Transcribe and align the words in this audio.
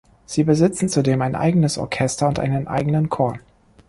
Sie 0.25 0.43
besitzen 0.43 0.89
zudem 0.89 1.21
ein 1.21 1.35
eigenes 1.35 1.77
Orchester 1.77 2.27
und 2.27 2.39
einen 2.39 2.67
eigenen 2.67 3.09
Chor. 3.09 3.37